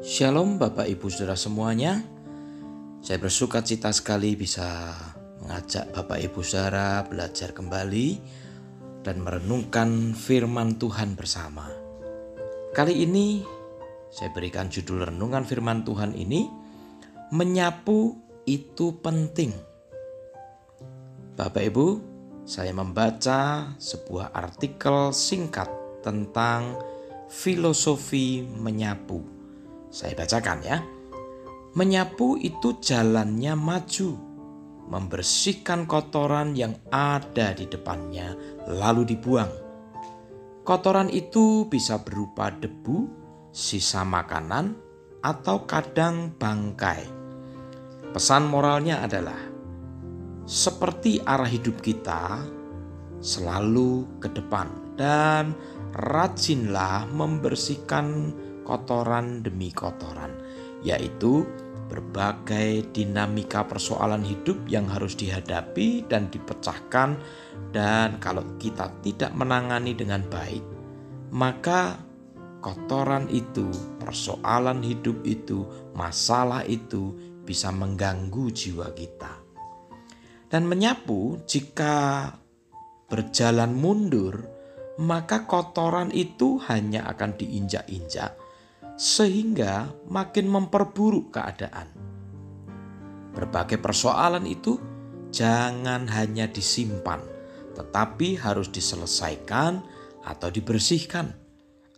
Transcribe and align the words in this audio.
Shalom 0.00 0.56
Bapak 0.56 0.88
Ibu 0.88 1.12
Saudara 1.12 1.36
semuanya. 1.36 2.00
Saya 3.04 3.20
bersuka 3.20 3.60
cita 3.60 3.92
sekali 3.92 4.32
bisa 4.32 4.96
mengajak 5.44 5.92
Bapak 5.92 6.24
Ibu 6.24 6.40
Saudara 6.40 7.04
belajar 7.04 7.52
kembali 7.52 8.16
dan 9.04 9.20
merenungkan 9.20 10.16
firman 10.16 10.80
Tuhan 10.80 11.20
bersama. 11.20 11.68
Kali 12.72 13.04
ini 13.04 13.44
saya 14.08 14.32
berikan 14.32 14.72
judul 14.72 15.04
renungan 15.04 15.44
firman 15.44 15.84
Tuhan 15.84 16.16
ini 16.16 16.48
Menyapu 17.36 18.16
itu 18.48 18.96
penting. 19.04 19.52
Bapak 21.36 21.60
Ibu, 21.60 21.86
saya 22.48 22.72
membaca 22.72 23.68
sebuah 23.76 24.32
artikel 24.32 25.12
singkat 25.12 25.68
tentang 26.00 26.80
filosofi 27.28 28.40
menyapu 28.48 29.39
saya 29.90 30.14
bacakan 30.14 30.58
ya. 30.62 30.78
Menyapu 31.74 32.38
itu 32.38 32.78
jalannya 32.82 33.54
maju, 33.54 34.10
membersihkan 34.90 35.86
kotoran 35.86 36.58
yang 36.58 36.74
ada 36.90 37.54
di 37.54 37.66
depannya, 37.66 38.34
lalu 38.66 39.14
dibuang. 39.14 39.50
Kotoran 40.66 41.10
itu 41.10 41.66
bisa 41.70 42.02
berupa 42.02 42.50
debu, 42.50 43.06
sisa 43.54 44.02
makanan, 44.02 44.74
atau 45.22 45.62
kadang 45.66 46.34
bangkai. 46.34 47.06
Pesan 48.10 48.50
moralnya 48.50 49.06
adalah 49.06 49.38
seperti 50.50 51.22
arah 51.22 51.46
hidup 51.46 51.78
kita 51.78 52.42
selalu 53.22 54.18
ke 54.18 54.26
depan 54.34 54.66
dan 54.98 55.54
rajinlah 55.94 57.06
membersihkan 57.06 58.34
kotoran 58.70 59.42
demi 59.42 59.74
kotoran, 59.74 60.30
yaitu 60.86 61.42
berbagai 61.90 62.94
dinamika 62.94 63.66
persoalan 63.66 64.22
hidup 64.22 64.62
yang 64.70 64.86
harus 64.86 65.18
dihadapi 65.18 66.06
dan 66.06 66.30
dipecahkan 66.30 67.18
dan 67.74 68.22
kalau 68.22 68.46
kita 68.62 68.94
tidak 69.02 69.34
menangani 69.34 69.98
dengan 69.98 70.22
baik 70.30 70.62
maka 71.30 71.94
kotoran 72.58 73.30
itu, 73.30 73.70
persoalan 74.02 74.82
hidup 74.82 75.22
itu, 75.22 75.62
masalah 75.94 76.66
itu 76.66 77.14
bisa 77.46 77.70
mengganggu 77.70 78.50
jiwa 78.50 78.90
kita. 78.92 79.38
Dan 80.50 80.66
menyapu 80.66 81.38
jika 81.46 82.26
berjalan 83.06 83.70
mundur, 83.70 84.42
maka 84.98 85.46
kotoran 85.46 86.10
itu 86.10 86.58
hanya 86.66 87.06
akan 87.06 87.38
diinjak-injak 87.38 88.49
sehingga 89.00 89.88
makin 90.12 90.44
memperburuk 90.44 91.32
keadaan. 91.32 91.88
Berbagai 93.32 93.80
persoalan 93.80 94.44
itu 94.44 94.76
jangan 95.32 96.04
hanya 96.12 96.44
disimpan, 96.44 97.24
tetapi 97.72 98.36
harus 98.36 98.68
diselesaikan 98.68 99.80
atau 100.20 100.52
dibersihkan 100.52 101.32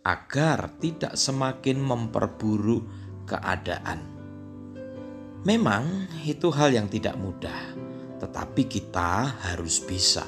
agar 0.07 0.79
tidak 0.79 1.19
semakin 1.19 1.83
memperburuk 1.83 2.87
keadaan. 3.27 4.07
Memang 5.43 6.07
itu 6.23 6.47
hal 6.55 6.71
yang 6.71 6.87
tidak 6.87 7.19
mudah, 7.19 7.75
tetapi 8.23 8.63
kita 8.63 9.43
harus 9.51 9.83
bisa. 9.83 10.23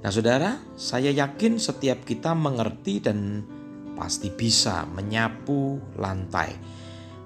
Nah, 0.00 0.08
saudara, 0.08 0.56
saya 0.80 1.12
yakin 1.12 1.60
setiap 1.60 2.08
kita 2.08 2.32
mengerti 2.32 3.04
dan 3.04 3.44
pasti 3.96 4.28
bisa 4.28 4.84
menyapu 4.84 5.80
lantai. 5.96 6.52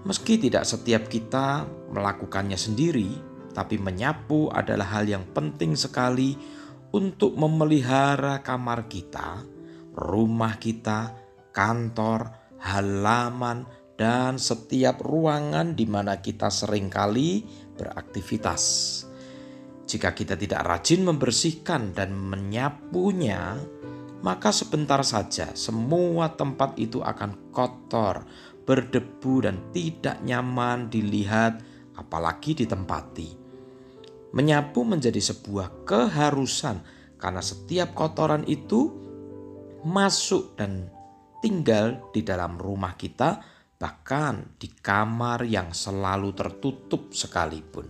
Meski 0.07 0.41
tidak 0.41 0.65
setiap 0.65 1.11
kita 1.11 1.69
melakukannya 1.93 2.57
sendiri, 2.57 3.11
tapi 3.53 3.77
menyapu 3.77 4.49
adalah 4.49 4.97
hal 4.97 5.11
yang 5.11 5.27
penting 5.35 5.77
sekali 5.77 6.39
untuk 6.95 7.37
memelihara 7.37 8.41
kamar 8.41 8.89
kita, 8.89 9.45
rumah 9.93 10.57
kita, 10.57 11.13
kantor, 11.53 12.33
halaman, 12.63 13.69
dan 14.01 14.41
setiap 14.41 15.05
ruangan 15.05 15.77
di 15.77 15.85
mana 15.85 16.25
kita 16.25 16.49
sering 16.49 16.89
kali 16.89 17.45
beraktivitas. 17.77 18.65
Jika 19.85 20.15
kita 20.15 20.39
tidak 20.39 20.65
rajin 20.65 21.03
membersihkan 21.05 21.93
dan 21.93 22.15
menyapunya, 22.15 23.59
maka 24.21 24.53
sebentar 24.53 25.01
saja 25.01 25.53
semua 25.57 26.33
tempat 26.37 26.77
itu 26.77 27.01
akan 27.01 27.53
kotor, 27.53 28.25
berdebu, 28.69 29.49
dan 29.49 29.57
tidak 29.73 30.21
nyaman 30.21 30.93
dilihat, 30.93 31.61
apalagi 31.97 32.53
ditempati. 32.53 33.41
Menyapu 34.31 34.87
menjadi 34.87 35.19
sebuah 35.19 35.89
keharusan 35.89 36.85
karena 37.19 37.43
setiap 37.43 37.97
kotoran 37.97 38.47
itu 38.47 38.93
masuk 39.83 40.55
dan 40.55 40.87
tinggal 41.41 42.13
di 42.13 42.21
dalam 42.21 42.61
rumah 42.61 42.95
kita, 42.95 43.41
bahkan 43.81 44.55
di 44.61 44.69
kamar 44.69 45.49
yang 45.49 45.73
selalu 45.73 46.37
tertutup 46.37 47.17
sekalipun. 47.17 47.89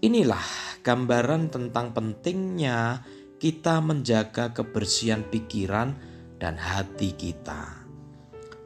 Inilah 0.00 0.46
gambaran 0.80 1.52
tentang 1.52 1.92
pentingnya 1.92 3.04
kita 3.40 3.80
menjaga 3.80 4.52
kebersihan 4.52 5.24
pikiran 5.24 5.96
dan 6.36 6.60
hati 6.60 7.16
kita. 7.16 7.88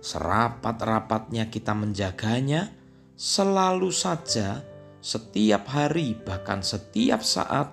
Serapat-rapatnya 0.03 1.47
kita 1.47 1.79
menjaganya, 1.79 2.75
selalu 3.15 3.95
saja, 3.95 4.67
setiap 4.99 5.71
hari, 5.71 6.19
bahkan 6.19 6.61
setiap 6.61 7.23
saat, 7.23 7.71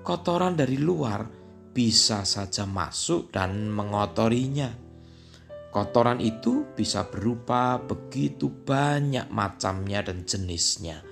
kotoran 0.00 0.56
dari 0.56 0.80
luar 0.80 1.28
bisa 1.76 2.24
saja 2.24 2.64
masuk 2.64 3.28
dan 3.28 3.68
mengotorinya. 3.68 4.72
Kotoran 5.68 6.16
itu 6.18 6.64
bisa 6.72 7.04
berupa 7.12 7.76
begitu 7.76 8.48
banyak 8.48 9.28
macamnya 9.28 10.00
dan 10.00 10.24
jenisnya, 10.24 11.04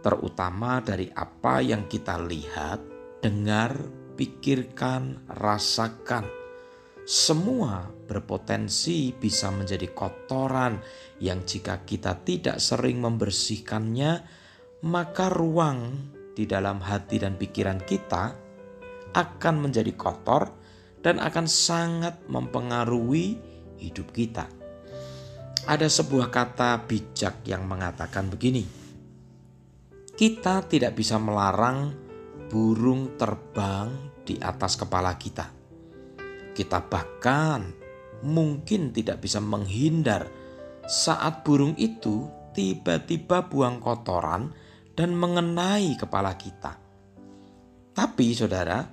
terutama 0.00 0.80
dari 0.80 1.12
apa 1.12 1.60
yang 1.60 1.84
kita 1.86 2.16
lihat, 2.24 2.80
dengar, 3.20 4.01
pikirkan, 4.14 5.26
rasakan. 5.28 6.28
Semua 7.02 7.90
berpotensi 8.06 9.10
bisa 9.10 9.50
menjadi 9.50 9.90
kotoran 9.90 10.78
yang 11.18 11.42
jika 11.42 11.82
kita 11.82 12.22
tidak 12.22 12.62
sering 12.62 13.02
membersihkannya, 13.02 14.22
maka 14.86 15.26
ruang 15.30 16.12
di 16.32 16.46
dalam 16.46 16.78
hati 16.78 17.18
dan 17.18 17.34
pikiran 17.36 17.82
kita 17.82 18.34
akan 19.12 19.54
menjadi 19.68 19.92
kotor 19.92 20.48
dan 21.02 21.18
akan 21.18 21.44
sangat 21.50 22.22
mempengaruhi 22.30 23.36
hidup 23.82 24.14
kita. 24.14 24.46
Ada 25.62 25.86
sebuah 25.86 26.30
kata 26.30 26.86
bijak 26.86 27.46
yang 27.46 27.66
mengatakan 27.66 28.26
begini: 28.30 28.66
"Kita 30.14 30.66
tidak 30.66 30.98
bisa 30.98 31.18
melarang 31.22 32.01
burung 32.52 33.16
terbang 33.16 33.88
di 34.28 34.36
atas 34.36 34.76
kepala 34.76 35.16
kita. 35.16 35.48
Kita 36.52 36.84
bahkan 36.84 37.64
mungkin 38.20 38.92
tidak 38.92 39.24
bisa 39.24 39.40
menghindar 39.40 40.28
saat 40.84 41.40
burung 41.40 41.72
itu 41.80 42.28
tiba-tiba 42.52 43.48
buang 43.48 43.80
kotoran 43.80 44.52
dan 44.92 45.16
mengenai 45.16 45.96
kepala 45.96 46.36
kita. 46.36 46.76
Tapi, 47.96 48.36
saudara, 48.36 48.84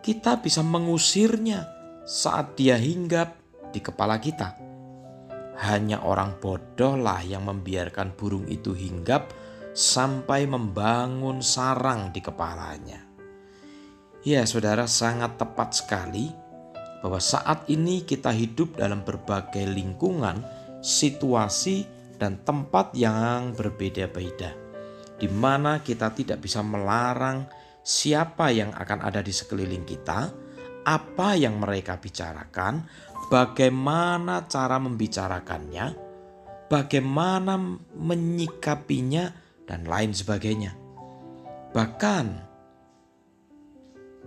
kita 0.00 0.40
bisa 0.40 0.64
mengusirnya 0.64 1.68
saat 2.08 2.56
dia 2.56 2.80
hinggap 2.80 3.36
di 3.76 3.84
kepala 3.84 4.16
kita. 4.16 4.56
Hanya 5.60 6.00
orang 6.00 6.40
bodohlah 6.40 7.20
yang 7.20 7.44
membiarkan 7.44 8.16
burung 8.16 8.48
itu 8.48 8.72
hinggap 8.72 9.28
sampai 9.72 10.44
membangun 10.44 11.40
sarang 11.40 12.12
di 12.12 12.20
kepalanya. 12.20 13.00
Ya, 14.22 14.46
saudara, 14.46 14.86
sangat 14.86 15.40
tepat 15.40 15.74
sekali 15.74 16.30
bahwa 17.02 17.18
saat 17.18 17.66
ini 17.66 18.06
kita 18.06 18.30
hidup 18.30 18.78
dalam 18.78 19.02
berbagai 19.02 19.66
lingkungan, 19.66 20.46
situasi, 20.78 21.82
dan 22.22 22.38
tempat 22.46 22.94
yang 22.94 23.50
berbeda-beda, 23.58 24.54
di 25.18 25.26
mana 25.26 25.82
kita 25.82 26.14
tidak 26.14 26.38
bisa 26.38 26.62
melarang 26.62 27.50
siapa 27.82 28.54
yang 28.54 28.70
akan 28.70 29.02
ada 29.02 29.18
di 29.18 29.34
sekeliling 29.34 29.82
kita, 29.82 30.30
apa 30.86 31.34
yang 31.34 31.58
mereka 31.58 31.98
bicarakan, 31.98 32.86
bagaimana 33.26 34.46
cara 34.46 34.78
membicarakannya, 34.78 35.86
bagaimana 36.70 37.58
menyikapinya, 37.98 39.41
dan 39.72 39.88
lain 39.88 40.12
sebagainya. 40.12 40.76
Bahkan 41.72 42.26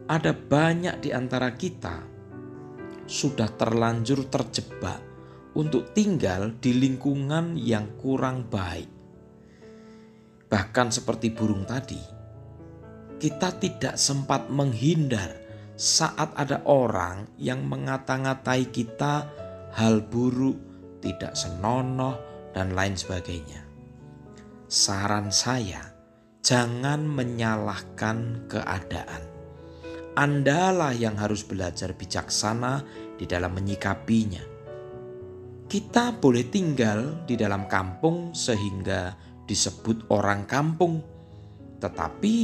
ada 0.09 0.33
banyak 0.33 1.05
di 1.05 1.13
antara 1.13 1.53
kita 1.53 2.01
sudah 3.05 3.53
terlanjur 3.53 4.25
terjebak 4.33 4.97
untuk 5.53 5.93
tinggal 5.93 6.57
di 6.57 6.73
lingkungan 6.73 7.53
yang 7.53 7.93
kurang 8.01 8.49
baik. 8.49 8.89
Bahkan 10.49 10.87
seperti 10.89 11.29
burung 11.29 11.69
tadi, 11.69 12.01
kita 13.21 13.53
tidak 13.61 14.01
sempat 14.01 14.49
menghindar 14.49 15.45
saat 15.77 16.33
ada 16.33 16.65
orang 16.65 17.29
yang 17.37 17.61
mengata-ngatai 17.69 18.73
kita 18.73 19.29
hal 19.77 20.01
buruk, 20.01 20.57
tidak 21.03 21.37
senonoh, 21.37 22.17
dan 22.55 22.71
lain 22.71 22.95
sebagainya. 22.95 23.64
Saran 24.65 25.29
saya, 25.29 25.93
jangan 26.41 27.05
menyalahkan 27.05 28.49
keadaan. 28.49 29.21
Andalah 30.17 30.89
yang 30.89 31.13
harus 31.21 31.45
belajar 31.45 31.93
bijaksana 31.93 32.81
di 33.13 33.29
dalam 33.29 33.53
menyikapinya. 33.53 34.41
Kita 35.69 36.17
boleh 36.17 36.49
tinggal 36.49 37.29
di 37.29 37.37
dalam 37.37 37.69
kampung 37.69 38.33
sehingga 38.33 39.13
disebut 39.45 40.09
orang 40.09 40.49
kampung, 40.49 40.97
tetapi 41.77 42.37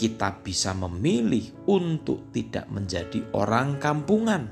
kita 0.00 0.40
bisa 0.40 0.72
memilih 0.72 1.68
untuk 1.68 2.32
tidak 2.32 2.64
menjadi 2.72 3.28
orang 3.36 3.76
kampungan. 3.76 4.48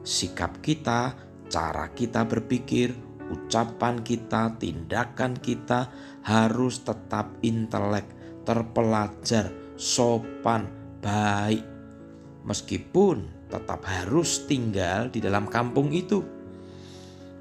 Sikap 0.00 0.64
kita, 0.64 1.12
cara 1.52 1.92
kita 1.92 2.24
berpikir, 2.24 2.96
ucapan 3.32 4.04
kita, 4.04 4.56
tindakan 4.60 5.36
kita 5.40 5.88
harus 6.24 6.80
tetap 6.80 7.30
intelek, 7.44 8.08
terpelajar, 8.48 9.52
sopan, 9.76 10.66
baik. 11.04 11.64
Meskipun 12.44 13.48
tetap 13.48 13.84
harus 13.84 14.44
tinggal 14.48 15.12
di 15.12 15.20
dalam 15.20 15.48
kampung 15.48 15.92
itu. 15.92 16.24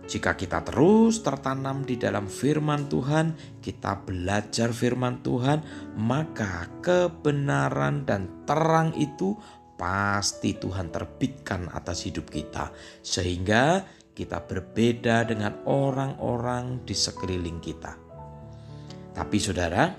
Jika 0.03 0.35
kita 0.35 0.67
terus 0.67 1.23
tertanam 1.23 1.87
di 1.87 1.95
dalam 1.95 2.27
firman 2.27 2.91
Tuhan, 2.91 3.39
kita 3.63 4.03
belajar 4.03 4.75
firman 4.75 5.23
Tuhan, 5.23 5.63
maka 5.95 6.67
kebenaran 6.83 8.03
dan 8.03 8.43
terang 8.43 8.91
itu 8.99 9.39
pasti 9.79 10.59
Tuhan 10.59 10.91
terbitkan 10.91 11.71
atas 11.71 12.03
hidup 12.03 12.27
kita, 12.27 12.75
sehingga 12.99 13.87
kita 14.11 14.43
berbeda 14.43 15.23
dengan 15.23 15.63
orang-orang 15.63 16.83
di 16.83 16.93
sekeliling 16.93 17.63
kita. 17.63 18.02
Tapi, 19.13 19.37
saudara, 19.37 19.93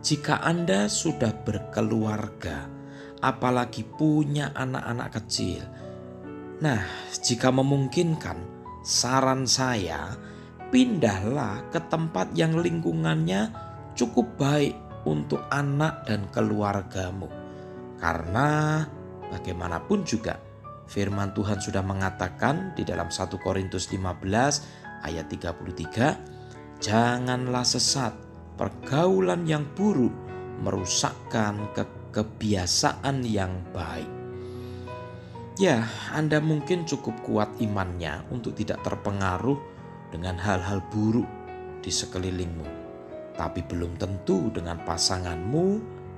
jika 0.00 0.40
Anda 0.40 0.88
sudah 0.88 1.32
berkeluarga, 1.44 2.68
apalagi 3.20 3.84
punya 3.84 4.56
anak-anak 4.56 5.08
kecil, 5.20 5.60
nah, 6.64 6.80
jika 7.20 7.52
memungkinkan 7.52 8.40
saran 8.80 9.44
saya, 9.44 10.16
pindahlah 10.72 11.68
ke 11.68 11.80
tempat 11.92 12.32
yang 12.32 12.56
lingkungannya 12.56 13.52
cukup 13.92 14.40
baik 14.40 14.76
untuk 15.04 15.44
anak 15.52 16.08
dan 16.08 16.28
keluargamu. 16.32 17.28
Karena 17.98 18.80
bagaimanapun 19.28 20.06
juga 20.06 20.38
firman 20.88 21.36
Tuhan 21.36 21.60
sudah 21.60 21.84
mengatakan 21.84 22.72
di 22.72 22.86
dalam 22.86 23.12
1 23.12 23.36
Korintus 23.42 23.90
15 23.92 25.04
ayat 25.04 25.26
33, 25.28 26.37
janganlah 26.78 27.66
sesat, 27.66 28.14
pergaulan 28.58 29.46
yang 29.46 29.66
buruk 29.74 30.14
merusakkan 30.62 31.70
ke 31.74 31.86
kebiasaan 32.10 33.22
yang 33.22 33.62
baik. 33.70 34.10
Ya, 35.58 35.90
Anda 36.14 36.38
mungkin 36.38 36.86
cukup 36.86 37.18
kuat 37.26 37.50
imannya 37.58 38.22
untuk 38.30 38.54
tidak 38.54 38.78
terpengaruh 38.86 39.58
dengan 40.14 40.38
hal-hal 40.38 40.78
buruk 40.94 41.26
di 41.82 41.90
sekelilingmu, 41.90 42.66
tapi 43.34 43.66
belum 43.66 43.98
tentu 43.98 44.54
dengan 44.54 44.78
pasanganmu, 44.86 45.66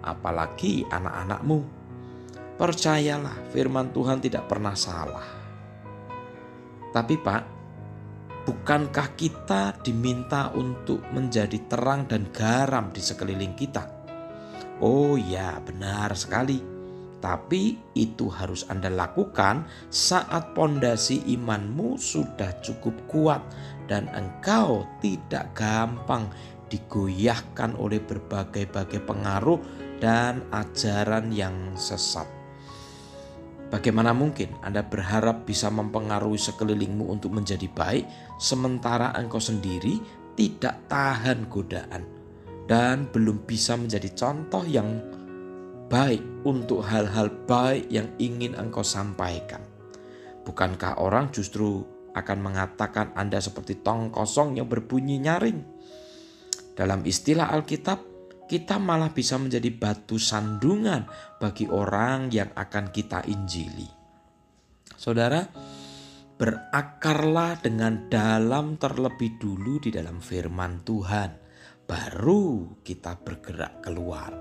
apalagi 0.04 0.84
anak-anakmu. 0.92 1.58
Percayalah, 2.60 3.48
firman 3.48 3.88
Tuhan 3.96 4.20
tidak 4.20 4.44
pernah 4.44 4.76
salah. 4.76 5.24
Tapi, 6.92 7.16
Pak, 7.16 7.59
bukankah 8.46 9.16
kita 9.18 9.76
diminta 9.84 10.52
untuk 10.56 11.04
menjadi 11.12 11.56
terang 11.68 12.08
dan 12.08 12.28
garam 12.32 12.92
di 12.92 13.00
sekeliling 13.02 13.56
kita? 13.58 13.84
Oh, 14.80 15.18
ya, 15.20 15.60
benar 15.60 16.16
sekali 16.16 16.80
tapi 17.20 17.76
itu 17.92 18.32
harus 18.32 18.64
Anda 18.72 18.88
lakukan 18.88 19.68
saat 19.92 20.56
pondasi 20.56 21.20
imanmu 21.36 22.00
sudah 22.00 22.56
cukup 22.64 22.96
kuat 23.06 23.44
dan 23.86 24.08
engkau 24.16 24.88
tidak 25.04 25.52
gampang 25.52 26.32
digoyahkan 26.72 27.76
oleh 27.76 28.00
berbagai-bagai 28.00 29.04
pengaruh 29.04 29.60
dan 30.00 30.40
ajaran 30.48 31.28
yang 31.28 31.76
sesat. 31.76 32.39
Bagaimana 33.70 34.10
mungkin 34.10 34.50
Anda 34.66 34.82
berharap 34.82 35.46
bisa 35.46 35.70
mempengaruhi 35.70 36.42
sekelilingmu 36.42 37.06
untuk 37.06 37.30
menjadi 37.30 37.70
baik, 37.70 38.02
sementara 38.42 39.14
engkau 39.14 39.38
sendiri 39.38 40.02
tidak 40.34 40.90
tahan 40.90 41.46
godaan 41.46 42.02
dan 42.66 43.06
belum 43.14 43.46
bisa 43.46 43.78
menjadi 43.78 44.10
contoh 44.10 44.66
yang 44.66 44.98
baik 45.86 46.22
untuk 46.42 46.82
hal-hal 46.82 47.30
baik 47.46 47.86
yang 47.90 48.10
ingin 48.18 48.58
engkau 48.58 48.82
sampaikan. 48.82 49.62
Bukankah 50.42 50.98
orang 50.98 51.30
justru 51.30 51.86
akan 52.10 52.38
mengatakan 52.42 53.14
Anda 53.14 53.38
seperti 53.38 53.86
tong 53.86 54.10
kosong 54.10 54.58
yang 54.58 54.66
berbunyi 54.66 55.22
nyaring? 55.22 55.62
Dalam 56.74 57.06
istilah 57.06 57.54
Alkitab, 57.54 58.09
kita 58.50 58.82
malah 58.82 59.14
bisa 59.14 59.38
menjadi 59.38 59.70
batu 59.70 60.18
sandungan 60.18 61.06
bagi 61.38 61.70
orang 61.70 62.34
yang 62.34 62.50
akan 62.50 62.90
kita 62.90 63.22
injili. 63.30 63.86
Saudara, 64.98 65.46
berakarlah 66.34 67.62
dengan 67.62 68.10
dalam 68.10 68.74
terlebih 68.74 69.38
dulu 69.38 69.78
di 69.78 69.94
dalam 69.94 70.18
firman 70.18 70.82
Tuhan, 70.82 71.30
baru 71.86 72.74
kita 72.82 73.22
bergerak 73.22 73.86
keluar 73.86 74.34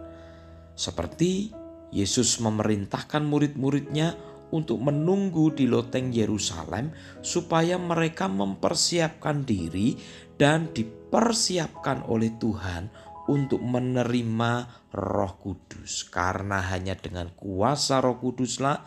seperti 0.74 1.54
Yesus 1.94 2.42
memerintahkan 2.42 3.22
murid-muridnya 3.22 4.16
untuk 4.50 4.82
menunggu 4.82 5.54
di 5.54 5.70
loteng 5.70 6.10
Yerusalem 6.10 6.90
supaya 7.22 7.78
mereka 7.78 8.26
mempersiapkan 8.26 9.46
diri 9.46 9.94
dan 10.40 10.72
dipersiapkan 10.72 12.08
oleh 12.08 12.34
Tuhan 12.40 13.09
untuk 13.30 13.62
menerima 13.62 14.52
Roh 14.90 15.34
Kudus. 15.38 16.10
Karena 16.10 16.66
hanya 16.74 16.98
dengan 16.98 17.30
kuasa 17.38 18.02
Roh 18.02 18.18
Kuduslah 18.18 18.82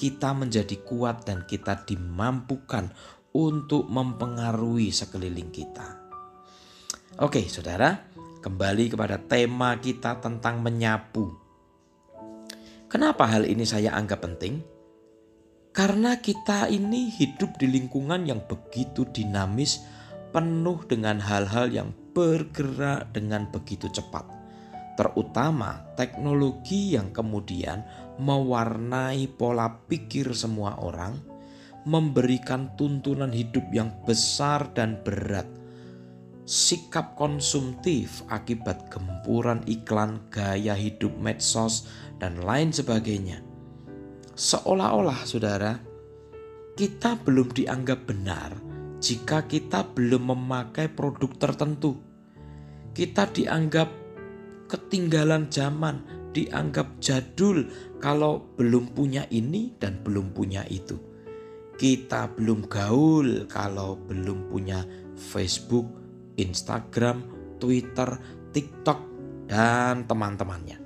kita 0.00 0.32
menjadi 0.32 0.80
kuat 0.80 1.28
dan 1.28 1.44
kita 1.44 1.84
dimampukan 1.84 2.88
untuk 3.36 3.86
mempengaruhi 3.92 4.88
sekeliling 4.88 5.52
kita. 5.52 6.00
Oke, 7.20 7.44
Saudara, 7.44 8.08
kembali 8.40 8.96
kepada 8.96 9.20
tema 9.20 9.76
kita 9.76 10.16
tentang 10.18 10.64
menyapu. 10.64 11.28
Kenapa 12.88 13.28
hal 13.28 13.44
ini 13.44 13.64
saya 13.68 13.92
anggap 13.92 14.24
penting? 14.24 14.64
Karena 15.72 16.20
kita 16.20 16.68
ini 16.68 17.08
hidup 17.08 17.56
di 17.56 17.64
lingkungan 17.64 18.28
yang 18.28 18.44
begitu 18.44 19.08
dinamis, 19.08 19.80
penuh 20.32 20.84
dengan 20.84 21.16
hal-hal 21.16 21.72
yang 21.72 21.88
bergerak 22.12 23.12
dengan 23.16 23.48
begitu 23.48 23.88
cepat, 23.88 24.28
terutama 24.96 25.92
teknologi 25.96 26.96
yang 26.96 27.12
kemudian 27.12 27.84
mewarnai 28.20 29.28
pola 29.32 29.68
pikir 29.88 30.36
semua 30.36 30.76
orang, 30.80 31.16
memberikan 31.88 32.76
tuntunan 32.78 33.32
hidup 33.32 33.64
yang 33.74 33.90
besar 34.04 34.70
dan 34.76 35.00
berat 35.02 35.48
sikap 36.42 37.14
konsumtif 37.14 38.26
akibat 38.26 38.90
gempuran 38.90 39.62
iklan, 39.70 40.18
gaya 40.28 40.74
hidup 40.74 41.14
medsos, 41.22 41.86
dan 42.18 42.42
lain 42.42 42.74
sebagainya. 42.74 43.40
Seolah-olah, 44.34 45.22
saudara, 45.22 45.78
kita 46.74 47.20
belum 47.22 47.52
dianggap 47.54 48.08
benar 48.08 48.71
jika 49.02 49.42
kita 49.50 49.82
belum 49.92 50.30
memakai 50.30 50.86
produk 50.86 51.34
tertentu. 51.34 51.98
Kita 52.94 53.26
dianggap 53.26 53.90
ketinggalan 54.70 55.50
zaman, 55.50 56.30
dianggap 56.30 57.02
jadul 57.02 57.66
kalau 57.98 58.54
belum 58.54 58.94
punya 58.94 59.26
ini 59.34 59.74
dan 59.82 59.98
belum 60.06 60.30
punya 60.30 60.62
itu. 60.70 60.96
Kita 61.74 62.30
belum 62.30 62.70
gaul 62.70 63.50
kalau 63.50 63.98
belum 64.06 64.46
punya 64.46 64.86
Facebook, 65.18 65.90
Instagram, 66.38 67.26
Twitter, 67.58 68.06
TikTok, 68.54 69.00
dan 69.50 70.06
teman-temannya. 70.06 70.81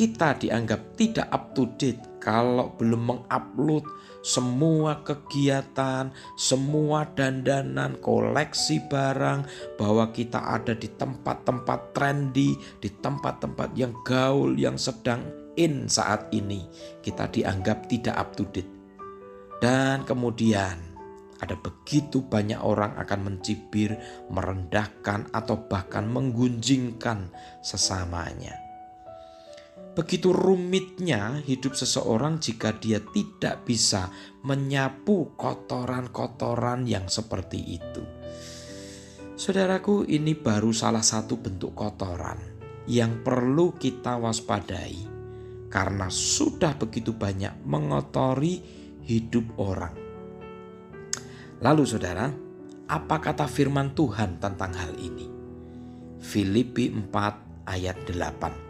Kita 0.00 0.32
dianggap 0.32 0.96
tidak 0.96 1.28
up 1.28 1.52
to 1.52 1.68
date 1.76 2.00
kalau 2.24 2.72
belum 2.80 3.04
mengupload 3.04 3.84
semua 4.24 5.04
kegiatan, 5.04 6.08
semua 6.40 7.04
dandanan, 7.12 8.00
koleksi 8.00 8.80
barang, 8.88 9.44
bahwa 9.76 10.08
kita 10.08 10.40
ada 10.56 10.72
di 10.72 10.88
tempat-tempat 10.88 11.92
trendy, 11.92 12.56
di 12.80 12.88
tempat-tempat 12.88 13.76
yang 13.76 13.92
gaul, 14.00 14.56
yang 14.56 14.80
sedang 14.80 15.20
in 15.60 15.84
saat 15.84 16.32
ini, 16.32 16.64
kita 17.04 17.28
dianggap 17.28 17.84
tidak 17.84 18.16
up 18.16 18.32
to 18.32 18.48
date. 18.56 18.72
Dan 19.60 20.08
kemudian 20.08 20.80
ada 21.44 21.60
begitu 21.60 22.24
banyak 22.24 22.56
orang 22.64 22.96
akan 22.96 23.20
mencibir, 23.36 24.00
merendahkan, 24.32 25.28
atau 25.36 25.60
bahkan 25.68 26.08
menggunjingkan 26.08 27.28
sesamanya. 27.60 28.69
Begitu 29.90 30.30
rumitnya 30.30 31.42
hidup 31.42 31.74
seseorang 31.74 32.38
jika 32.38 32.70
dia 32.78 33.02
tidak 33.10 33.66
bisa 33.66 34.06
menyapu 34.46 35.34
kotoran-kotoran 35.34 36.86
yang 36.86 37.10
seperti 37.10 37.58
itu. 37.58 38.02
Saudaraku, 39.34 40.06
ini 40.06 40.38
baru 40.38 40.70
salah 40.70 41.02
satu 41.02 41.42
bentuk 41.42 41.74
kotoran 41.74 42.38
yang 42.86 43.26
perlu 43.26 43.74
kita 43.74 44.14
waspadai 44.14 45.10
karena 45.66 46.06
sudah 46.06 46.78
begitu 46.78 47.10
banyak 47.10 47.58
mengotori 47.66 48.62
hidup 49.02 49.58
orang. 49.58 49.94
Lalu 51.60 51.82
saudara, 51.82 52.30
apa 52.86 53.16
kata 53.18 53.50
firman 53.50 53.90
Tuhan 53.94 54.38
tentang 54.38 54.70
hal 54.70 54.94
ini? 55.02 55.26
Filipi 56.22 56.92
4 56.94 57.66
ayat 57.66 57.96
8. 58.06 58.69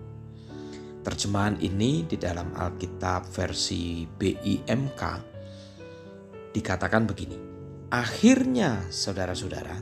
Terjemahan 1.01 1.57
ini 1.65 2.05
di 2.05 2.13
dalam 2.13 2.53
Alkitab 2.53 3.25
versi 3.33 4.05
BIMK 4.05 5.01
dikatakan 6.53 7.09
begini. 7.09 7.37
Akhirnya 7.89 8.85
saudara-saudara, 8.93 9.81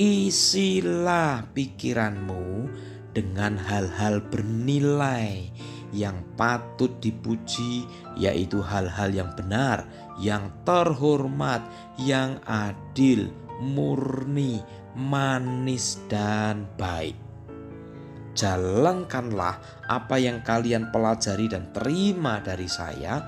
isilah 0.00 1.44
pikiranmu 1.52 2.72
dengan 3.12 3.60
hal-hal 3.60 4.24
bernilai 4.32 5.52
yang 5.92 6.24
patut 6.40 6.88
dipuji, 7.04 7.84
yaitu 8.16 8.64
hal-hal 8.64 9.12
yang 9.12 9.28
benar, 9.36 9.84
yang 10.16 10.48
terhormat, 10.64 11.60
yang 12.00 12.40
adil, 12.48 13.28
murni, 13.60 14.64
manis, 14.96 16.00
dan 16.08 16.64
baik 16.80 17.29
jalankanlah 18.40 19.84
apa 19.84 20.16
yang 20.16 20.40
kalian 20.40 20.88
pelajari 20.88 21.52
dan 21.52 21.68
terima 21.76 22.40
dari 22.40 22.64
saya, 22.72 23.20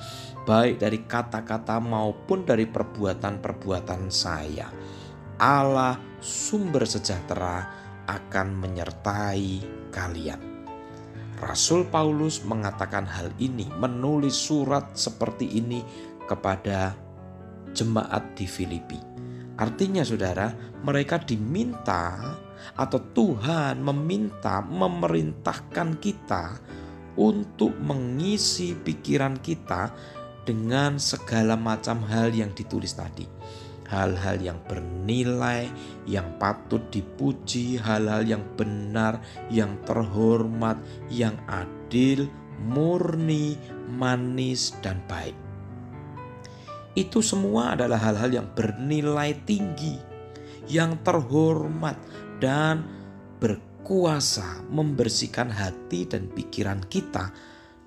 baik 0.48 0.80
dari 0.80 1.04
kata-kata 1.04 1.76
maupun 1.84 2.48
dari 2.48 2.64
perbuatan-perbuatan 2.64 4.08
saya. 4.08 4.72
Allah 5.36 6.00
sumber 6.16 6.88
sejahtera 6.88 7.68
akan 8.08 8.56
menyertai 8.56 9.60
kalian. 9.92 10.40
Rasul 11.42 11.84
Paulus 11.90 12.40
mengatakan 12.46 13.04
hal 13.04 13.28
ini, 13.36 13.68
menulis 13.76 14.32
surat 14.32 14.94
seperti 14.96 15.58
ini 15.58 15.82
kepada 16.24 16.94
jemaat 17.74 18.32
di 18.38 18.46
Filipi. 18.46 18.96
Artinya 19.58 20.06
saudara, 20.06 20.54
mereka 20.86 21.18
diminta 21.18 22.38
atau 22.78 23.00
Tuhan 23.12 23.82
meminta 23.82 24.64
memerintahkan 24.64 25.98
kita 26.00 26.58
untuk 27.16 27.76
mengisi 27.76 28.72
pikiran 28.72 29.36
kita 29.40 29.92
dengan 30.42 30.98
segala 30.98 31.54
macam 31.54 32.02
hal 32.08 32.32
yang 32.34 32.50
ditulis 32.56 32.96
tadi. 32.96 33.28
Hal-hal 33.92 34.40
yang 34.40 34.56
bernilai, 34.64 35.68
yang 36.08 36.40
patut 36.40 36.80
dipuji, 36.88 37.76
hal-hal 37.76 38.24
yang 38.24 38.40
benar, 38.56 39.20
yang 39.52 39.76
terhormat, 39.84 40.80
yang 41.12 41.36
adil, 41.44 42.24
murni, 42.64 43.60
manis, 43.92 44.72
dan 44.80 45.04
baik. 45.04 45.36
Itu 46.96 47.20
semua 47.20 47.76
adalah 47.76 48.00
hal-hal 48.00 48.32
yang 48.32 48.48
bernilai 48.56 49.36
tinggi, 49.44 50.00
yang 50.72 50.96
terhormat, 51.04 52.00
dan 52.42 52.82
berkuasa 53.38 54.66
membersihkan 54.66 55.46
hati 55.54 56.10
dan 56.10 56.26
pikiran 56.26 56.82
kita 56.90 57.30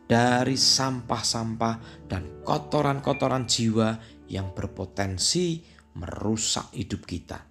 dari 0.08 0.56
sampah-sampah 0.56 2.08
dan 2.08 2.40
kotoran-kotoran 2.48 3.44
jiwa 3.44 4.00
yang 4.32 4.56
berpotensi 4.56 5.60
merusak 6.00 6.72
hidup 6.72 7.04
kita. 7.04 7.44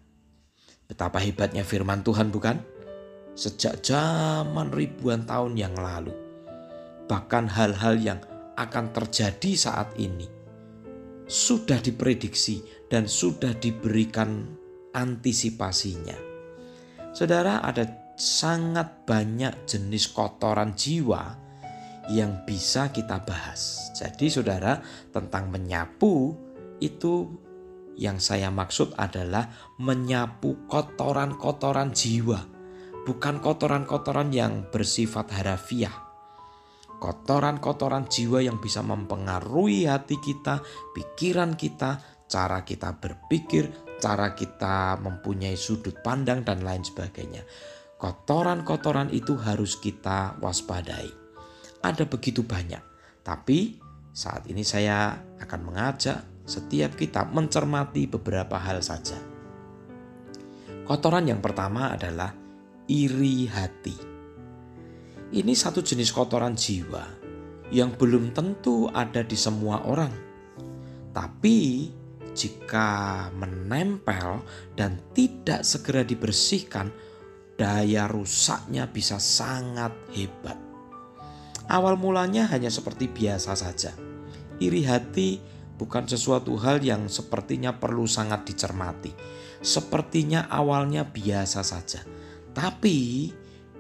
Betapa 0.89 1.21
hebatnya 1.21 1.61
firman 1.61 2.01
Tuhan 2.01 2.33
bukan? 2.33 2.57
Sejak 3.35 3.83
zaman 3.83 4.71
ribuan 4.71 5.27
tahun 5.27 5.59
yang 5.59 5.75
lalu. 5.75 6.15
Bahkan 7.05 7.45
hal-hal 7.53 7.99
yang 8.01 8.21
akan 8.55 8.95
terjadi 8.95 9.53
saat 9.59 9.91
ini 9.99 10.31
sudah 11.27 11.81
diprediksi 11.83 12.63
dan 12.87 13.11
sudah 13.11 13.57
diberikan 13.59 14.47
antisipasinya. 14.95 16.34
Saudara, 17.15 17.63
ada 17.63 17.87
sangat 18.19 19.07
banyak 19.07 19.71
jenis 19.71 20.11
kotoran 20.11 20.75
jiwa 20.75 21.39
yang 22.11 22.43
bisa 22.43 22.91
kita 22.91 23.23
bahas. 23.23 23.95
Jadi, 23.95 24.27
saudara, 24.27 24.83
tentang 25.15 25.47
menyapu 25.47 26.35
itu 26.83 27.31
yang 27.95 28.19
saya 28.19 28.51
maksud 28.51 28.99
adalah 28.99 29.47
menyapu 29.79 30.67
kotoran-kotoran 30.67 31.95
jiwa, 31.95 32.43
bukan 33.07 33.39
kotoran-kotoran 33.39 34.35
yang 34.35 34.67
bersifat 34.75 35.31
harafiah. 35.39 35.95
Kotoran-kotoran 36.99 38.11
jiwa 38.11 38.43
yang 38.43 38.59
bisa 38.59 38.83
mempengaruhi 38.83 39.87
hati 39.87 40.19
kita, 40.19 40.67
pikiran 40.91 41.55
kita, 41.55 42.03
cara 42.27 42.67
kita 42.67 42.99
berpikir, 42.99 43.84
cara 44.05 44.37
kita 44.37 45.01
mempunyai 45.01 45.57
sudut 45.57 45.97
pandang 46.05 46.45
dan 46.45 46.61
lain 46.61 46.85
sebagainya. 46.85 47.41
Kotoran-kotoran 47.97 49.09
itu 49.09 49.33
harus 49.41 49.81
kita 49.81 50.37
waspadai. 50.45 51.09
Ada 51.81 52.05
begitu 52.05 52.45
banyak. 52.45 52.85
Tapi 53.25 53.81
saat 54.13 54.45
ini 54.53 54.61
saya 54.61 55.17
akan 55.41 55.61
mengajak 55.65 56.21
setiap 56.45 57.01
kita 57.01 57.25
mencermati 57.33 58.05
beberapa 58.05 58.61
hal 58.61 58.85
saja. 58.85 59.17
Kotoran 60.85 61.25
yang 61.25 61.41
pertama 61.41 61.97
adalah 61.97 62.37
iri 62.85 63.49
hati. 63.49 63.97
Ini 65.33 65.53
satu 65.57 65.81
jenis 65.81 66.13
kotoran 66.13 66.53
jiwa 66.53 67.09
yang 67.73 67.97
belum 67.97 68.37
tentu 68.37 68.93
ada 68.93 69.25
di 69.25 69.33
semua 69.41 69.81
orang. 69.89 70.13
Tapi 71.17 71.89
jika 72.35 73.31
menempel 73.39 74.43
dan 74.75 74.99
tidak 75.15 75.63
segera 75.63 76.03
dibersihkan, 76.03 76.91
daya 77.55 78.11
rusaknya 78.11 78.91
bisa 78.91 79.23
sangat 79.23 79.95
hebat. 80.13 80.59
Awal 81.71 81.97
mulanya 81.97 82.51
hanya 82.53 82.69
seperti 82.69 83.09
biasa 83.09 83.57
saja. 83.57 83.95
Iri 84.61 84.85
hati 84.85 85.41
bukan 85.79 86.05
sesuatu 86.05 86.55
hal 86.61 86.83
yang 86.85 87.09
sepertinya 87.09 87.79
perlu 87.79 88.05
sangat 88.05 88.45
dicermati. 88.45 89.15
Sepertinya 89.65 90.45
awalnya 90.53 91.09
biasa 91.09 91.65
saja, 91.65 92.05
tapi 92.53 93.33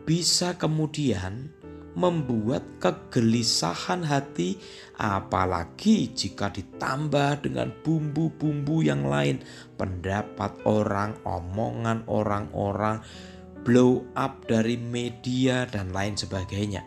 bisa 0.08 0.56
kemudian 0.56 1.52
membuat 1.94 2.82
kegelisahan 2.82 4.02
hati, 4.02 4.58
apalagi 4.98 6.10
jika 6.10 6.50
ditambah 6.50 7.46
dengan 7.46 7.70
bumbu-bumbu 7.82 8.82
yang 8.82 9.06
lain, 9.06 9.42
pendapat 9.78 10.54
orang, 10.66 11.14
omongan 11.22 12.02
orang-orang, 12.10 12.98
blow 13.62 14.02
up 14.18 14.44
dari 14.50 14.74
media, 14.76 15.64
dan 15.70 15.94
lain 15.94 16.18
sebagainya. 16.18 16.82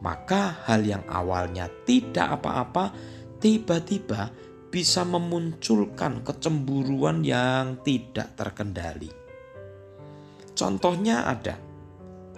Maka, 0.00 0.62
hal 0.64 0.86
yang 0.86 1.04
awalnya 1.10 1.66
tidak 1.84 2.40
apa-apa 2.40 2.94
tiba-tiba 3.42 4.30
bisa 4.70 5.02
memunculkan 5.08 6.20
kecemburuan 6.20 7.24
yang 7.24 7.80
tidak 7.80 8.36
terkendali. 8.36 9.08
Contohnya 10.56 11.28
ada, 11.28 11.56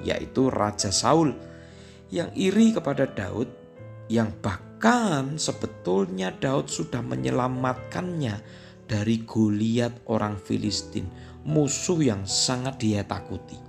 yaitu 0.02 0.50
Raja 0.50 0.90
Saul 0.90 1.47
yang 2.08 2.32
iri 2.32 2.72
kepada 2.72 3.04
Daud, 3.04 3.48
yang 4.08 4.32
bahkan 4.40 5.36
sebetulnya 5.36 6.32
Daud 6.32 6.72
sudah 6.72 7.04
menyelamatkannya 7.04 8.40
dari 8.88 9.20
Goliat 9.28 10.08
orang 10.08 10.40
Filistin, 10.40 11.08
musuh 11.44 12.00
yang 12.00 12.24
sangat 12.24 12.80
dia 12.80 13.04
takuti. 13.04 13.60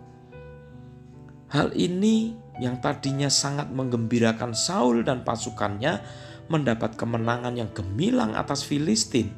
Hal 1.52 1.76
ini 1.76 2.38
yang 2.62 2.80
tadinya 2.80 3.28
sangat 3.28 3.72
menggembirakan 3.74 4.56
Saul 4.56 5.02
dan 5.04 5.26
pasukannya 5.26 6.00
mendapat 6.48 6.96
kemenangan 6.96 7.58
yang 7.58 7.70
gemilang 7.76 8.38
atas 8.38 8.64
Filistin, 8.64 9.34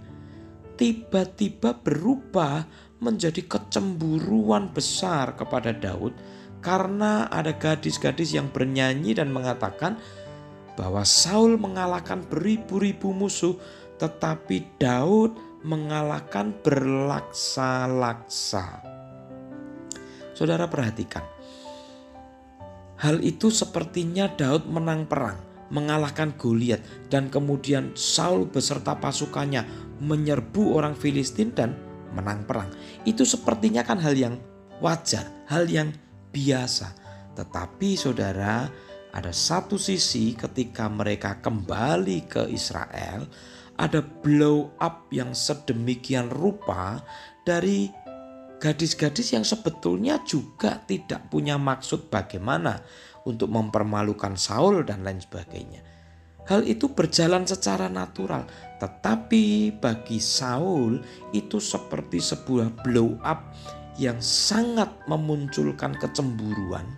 tiba-tiba 0.77 1.77
berubah 1.77 2.65
menjadi 3.01 3.41
kecemburuan 3.49 4.69
besar 4.69 5.33
kepada 5.33 5.73
Daud 5.73 6.13
karena 6.61 7.25
ada 7.27 7.51
gadis-gadis 7.57 8.37
yang 8.37 8.53
bernyanyi 8.53 9.17
dan 9.17 9.33
mengatakan 9.33 9.97
bahwa 10.77 11.01
Saul 11.03 11.59
mengalahkan 11.59 12.23
beribu-ribu 12.29 13.11
musuh 13.11 13.57
tetapi 13.97 14.77
Daud 14.81 15.37
mengalahkan 15.61 16.57
berlaksa-laksa. 16.65 18.81
Saudara 20.33 20.65
perhatikan. 20.65 21.21
Hal 22.97 23.21
itu 23.21 23.53
sepertinya 23.53 24.25
Daud 24.29 24.65
menang 24.69 25.05
perang, 25.09 25.37
mengalahkan 25.73 26.37
Goliat 26.37 26.81
dan 27.09 27.29
kemudian 27.33 27.91
Saul 27.97 28.45
beserta 28.49 28.95
pasukannya 28.97 29.65
menyerbu 30.01 30.73
orang 30.77 30.95
Filistin 30.97 31.53
dan 31.53 31.75
menang 32.13 32.45
perang. 32.45 32.69
Itu 33.05 33.25
sepertinya 33.25 33.83
kan 33.85 33.99
hal 34.01 34.17
yang 34.17 34.37
wajar, 34.81 35.25
hal 35.49 35.69
yang 35.69 35.93
biasa. 36.31 36.95
Tetapi 37.35 37.99
saudara, 37.99 38.67
ada 39.11 39.31
satu 39.35 39.75
sisi 39.75 40.31
ketika 40.33 40.87
mereka 40.87 41.43
kembali 41.43 42.31
ke 42.31 42.47
Israel, 42.47 43.27
ada 43.75 43.99
blow 43.99 44.71
up 44.79 45.11
yang 45.11 45.35
sedemikian 45.35 46.31
rupa 46.31 47.03
dari 47.43 47.91
gadis-gadis 48.61 49.33
yang 49.33 49.43
sebetulnya 49.43 50.21
juga 50.23 50.79
tidak 50.85 51.33
punya 51.33 51.57
maksud 51.57 52.13
bagaimana 52.13 52.79
untuk 53.25 53.49
mempermalukan 53.49 54.37
Saul 54.37 54.85
dan 54.85 55.01
lain 55.01 55.17
sebagainya. 55.17 55.81
Hal 56.45 56.65
itu 56.65 56.89
berjalan 56.89 57.45
secara 57.45 57.85
natural, 57.85 58.49
tetapi 58.81 59.77
bagi 59.77 60.17
Saul 60.17 61.01
itu 61.33 61.61
seperti 61.61 62.17
sebuah 62.17 62.81
blow 62.81 63.17
up 63.21 63.53
yang 64.01 64.17
sangat 64.17 64.89
memunculkan 65.05 65.93
kecemburuan 66.01 66.89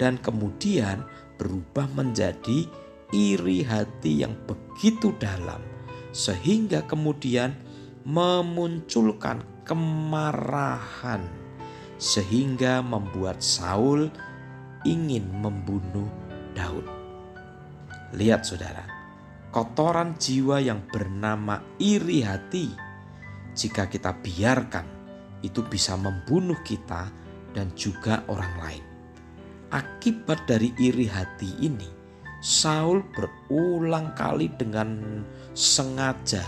dan 0.00 0.16
kemudian 0.24 1.04
berubah 1.36 1.84
menjadi 1.92 2.64
iri 3.12 3.60
hati 3.60 4.24
yang 4.24 4.32
begitu 4.48 5.12
dalam 5.20 5.60
sehingga 6.16 6.88
kemudian 6.88 7.52
memunculkan 8.08 9.44
kemarahan 9.68 11.20
sehingga 12.00 12.80
membuat 12.80 13.44
Saul 13.44 14.08
ingin 14.88 15.28
membunuh 15.44 16.08
Daud. 16.56 16.88
Lihat 18.16 18.48
saudara, 18.48 18.88
kotoran 19.52 20.16
jiwa 20.16 20.64
yang 20.64 20.80
bernama 20.88 21.60
iri 21.76 22.24
hati 22.24 22.72
jika 23.52 23.90
kita 23.90 24.16
biarkan 24.16 24.97
itu 25.44 25.62
bisa 25.66 25.94
membunuh 25.94 26.58
kita 26.66 27.10
dan 27.54 27.70
juga 27.74 28.22
orang 28.28 28.54
lain. 28.60 28.84
Akibat 29.68 30.48
dari 30.48 30.72
iri 30.80 31.04
hati 31.04 31.60
ini, 31.60 31.88
Saul 32.40 33.04
berulang 33.12 34.16
kali 34.16 34.48
dengan 34.56 35.20
sengaja 35.52 36.44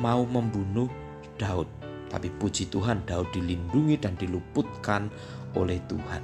mau 0.00 0.24
membunuh 0.24 0.88
Daud. 1.36 1.68
Tapi 2.08 2.28
puji 2.36 2.68
Tuhan 2.68 3.08
Daud 3.08 3.32
dilindungi 3.32 3.96
dan 3.96 4.16
diluputkan 4.20 5.08
oleh 5.56 5.80
Tuhan 5.88 6.20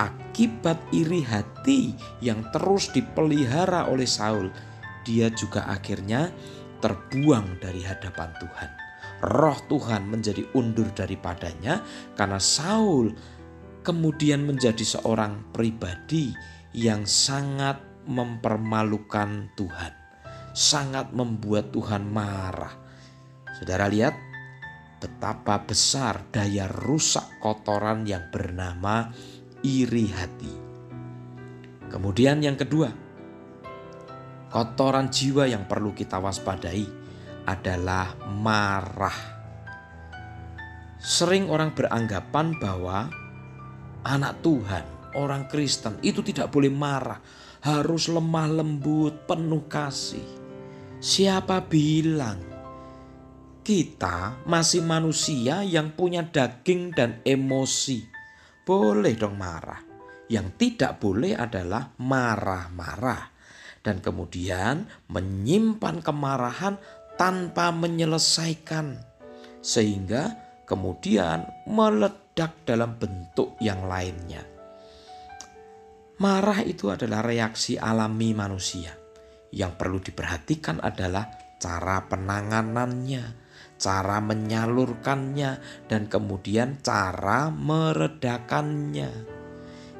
akibat 0.00 0.80
iri 0.96 1.20
hati 1.20 1.92
yang 2.24 2.48
terus 2.48 2.88
dipelihara 2.96 3.92
oleh 3.92 4.08
Saul, 4.08 4.48
dia 5.04 5.28
juga 5.28 5.68
akhirnya 5.68 6.32
terbuang 6.80 7.60
dari 7.60 7.84
hadapan 7.84 8.32
Tuhan. 8.40 8.79
Roh 9.20 9.58
Tuhan 9.68 10.08
menjadi 10.08 10.48
undur 10.56 10.88
daripadanya 10.96 11.84
karena 12.16 12.40
Saul 12.40 13.12
kemudian 13.84 14.48
menjadi 14.48 14.80
seorang 14.80 15.52
pribadi 15.52 16.32
yang 16.72 17.04
sangat 17.04 17.80
mempermalukan 18.08 19.52
Tuhan, 19.56 19.92
sangat 20.56 21.12
membuat 21.12 21.68
Tuhan 21.72 22.08
marah. 22.08 22.72
Saudara 23.60 23.92
lihat 23.92 24.16
betapa 25.00 25.64
besar 25.64 26.24
daya 26.32 26.68
rusak 26.68 27.40
kotoran 27.44 28.08
yang 28.08 28.28
bernama 28.32 29.12
iri 29.60 30.08
hati. 30.08 30.54
Kemudian 31.92 32.40
yang 32.40 32.56
kedua, 32.56 32.88
kotoran 34.48 35.12
jiwa 35.12 35.44
yang 35.44 35.68
perlu 35.68 35.92
kita 35.92 36.16
waspadai 36.16 36.99
adalah 37.50 38.14
marah. 38.30 39.18
Sering 41.02 41.50
orang 41.50 41.74
beranggapan 41.74 42.54
bahwa 42.62 43.10
anak 44.06 44.38
Tuhan, 44.46 44.84
orang 45.18 45.50
Kristen 45.50 45.98
itu 46.06 46.22
tidak 46.22 46.54
boleh 46.54 46.70
marah, 46.70 47.18
harus 47.66 48.06
lemah 48.06 48.62
lembut, 48.62 49.26
penuh 49.26 49.66
kasih. 49.66 50.26
Siapa 51.00 51.64
bilang 51.66 52.38
kita 53.66 54.46
masih 54.46 54.84
manusia 54.86 55.66
yang 55.66 55.90
punya 55.96 56.22
daging 56.22 56.94
dan 56.94 57.18
emosi? 57.24 58.20
boleh 58.70 59.18
dong 59.18 59.34
marah. 59.34 59.82
Yang 60.30 60.46
tidak 60.62 61.02
boleh 61.02 61.34
adalah 61.34 61.90
marah-marah 61.98 63.34
dan 63.82 63.98
kemudian 63.98 64.86
menyimpan 65.10 65.98
kemarahan 65.98 66.78
tanpa 67.20 67.68
menyelesaikan, 67.68 68.96
sehingga 69.60 70.40
kemudian 70.64 71.44
meledak 71.68 72.64
dalam 72.64 72.96
bentuk 72.96 73.60
yang 73.60 73.84
lainnya. 73.84 74.40
Marah 76.16 76.64
itu 76.64 76.88
adalah 76.88 77.20
reaksi 77.20 77.76
alami 77.76 78.32
manusia. 78.32 78.96
Yang 79.52 79.72
perlu 79.76 80.00
diperhatikan 80.00 80.80
adalah 80.80 81.28
cara 81.60 82.08
penanganannya, 82.08 83.24
cara 83.76 84.16
menyalurkannya, 84.24 85.50
dan 85.92 86.08
kemudian 86.08 86.80
cara 86.80 87.52
meredakannya. 87.52 89.12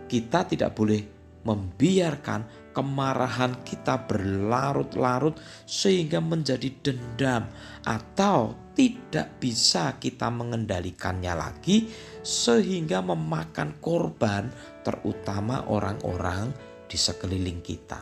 Kita 0.09 0.49
tidak 0.49 0.73
boleh 0.73 1.03
membiarkan 1.45 2.60
kemarahan 2.81 3.61
kita 3.61 4.09
berlarut-larut 4.09 5.37
sehingga 5.69 6.25
menjadi 6.25 6.73
dendam, 6.81 7.45
atau 7.85 8.57
tidak 8.73 9.37
bisa 9.37 10.01
kita 10.01 10.33
mengendalikannya 10.33 11.37
lagi, 11.37 11.93
sehingga 12.25 13.05
memakan 13.05 13.77
korban, 13.85 14.49
terutama 14.81 15.69
orang-orang 15.69 16.49
di 16.89 16.97
sekeliling 16.97 17.61
kita. 17.61 18.01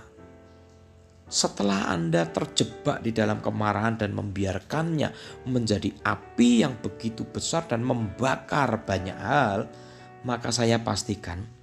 Setelah 1.28 1.92
Anda 1.92 2.24
terjebak 2.30 3.04
di 3.04 3.12
dalam 3.12 3.42
kemarahan 3.42 4.00
dan 4.00 4.16
membiarkannya 4.16 5.12
menjadi 5.44 5.90
api 6.06 6.64
yang 6.64 6.78
begitu 6.80 7.26
besar 7.26 7.66
dan 7.68 7.84
membakar 7.84 8.86
banyak 8.86 9.18
hal, 9.18 9.68
maka 10.24 10.48
saya 10.48 10.80
pastikan 10.80 11.57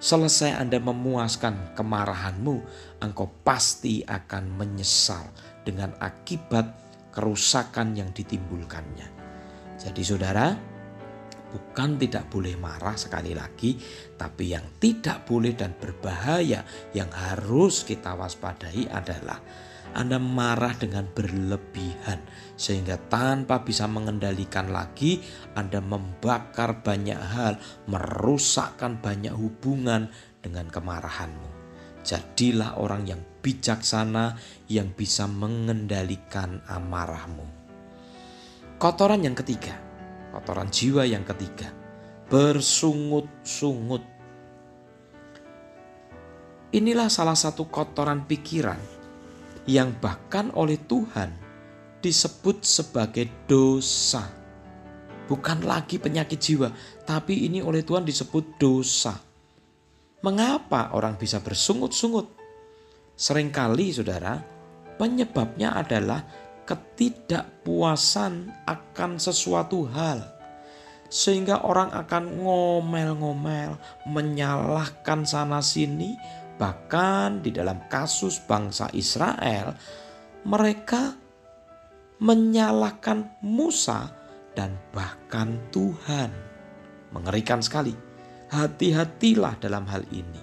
selesai 0.00 0.56
Anda 0.56 0.80
memuaskan 0.80 1.76
kemarahanmu, 1.76 2.56
engkau 3.04 3.28
pasti 3.44 4.00
akan 4.02 4.56
menyesal 4.56 5.28
dengan 5.62 5.92
akibat 6.00 6.66
kerusakan 7.12 7.92
yang 7.94 8.10
ditimbulkannya. 8.10 9.08
Jadi 9.76 10.02
saudara, 10.02 10.56
bukan 11.52 12.00
tidak 12.00 12.32
boleh 12.32 12.56
marah 12.56 12.96
sekali 12.96 13.36
lagi, 13.36 13.76
tapi 14.16 14.56
yang 14.56 14.80
tidak 14.80 15.28
boleh 15.28 15.52
dan 15.52 15.76
berbahaya 15.76 16.64
yang 16.96 17.12
harus 17.12 17.84
kita 17.84 18.16
waspadai 18.16 18.88
adalah 18.88 19.38
Anda 19.96 20.22
marah 20.22 20.76
dengan 20.78 21.08
berlebihan 21.10 22.22
sehingga 22.54 23.00
tanpa 23.10 23.64
bisa 23.64 23.90
mengendalikan 23.90 24.70
lagi 24.70 25.24
Anda 25.58 25.82
membakar 25.82 26.84
banyak 26.84 27.18
hal, 27.18 27.58
merusakkan 27.90 29.02
banyak 29.02 29.34
hubungan 29.34 30.12
dengan 30.38 30.70
kemarahanmu. 30.70 31.50
Jadilah 32.00 32.80
orang 32.80 33.04
yang 33.04 33.20
bijaksana 33.44 34.36
yang 34.68 34.92
bisa 34.96 35.28
mengendalikan 35.28 36.64
amarahmu. 36.68 37.44
Kotoran 38.80 39.20
yang 39.20 39.36
ketiga, 39.36 39.76
kotoran 40.32 40.72
jiwa 40.72 41.04
yang 41.04 41.26
ketiga, 41.28 41.68
bersungut-sungut. 42.32 44.00
Inilah 46.70 47.10
salah 47.10 47.34
satu 47.34 47.66
kotoran 47.68 48.24
pikiran 48.24 48.99
yang 49.68 49.92
bahkan 50.00 50.48
oleh 50.56 50.80
Tuhan 50.88 51.32
disebut 52.00 52.64
sebagai 52.64 53.28
dosa. 53.44 54.24
Bukan 55.28 55.62
lagi 55.62 56.00
penyakit 56.00 56.40
jiwa, 56.40 56.72
tapi 57.06 57.46
ini 57.46 57.62
oleh 57.62 57.86
Tuhan 57.86 58.02
disebut 58.02 58.58
dosa. 58.58 59.14
Mengapa 60.20 60.92
orang 60.92 61.14
bisa 61.16 61.38
bersungut-sungut? 61.38 62.34
Seringkali 63.14 63.94
saudara, 63.94 64.42
penyebabnya 64.98 65.76
adalah 65.76 66.24
ketidakpuasan 66.66 68.52
akan 68.68 69.10
sesuatu 69.16 69.86
hal. 69.88 70.24
Sehingga 71.10 71.66
orang 71.66 71.90
akan 71.90 72.38
ngomel-ngomel, 72.38 73.74
menyalahkan 74.06 75.26
sana-sini, 75.26 76.14
bahkan 76.60 77.40
di 77.40 77.48
dalam 77.56 77.88
kasus 77.88 78.36
bangsa 78.44 78.92
Israel, 78.92 79.72
mereka 80.44 81.16
menyalahkan 82.20 83.40
Musa 83.40 84.12
dan 84.52 84.76
bahkan 84.92 85.56
Tuhan. 85.72 86.28
Mengerikan 87.16 87.64
sekali. 87.64 87.96
Hati-hatilah 88.52 89.56
dalam 89.56 89.88
hal 89.88 90.04
ini. 90.12 90.42